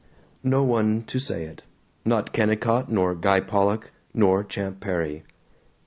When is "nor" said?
2.91-3.13, 4.15-4.43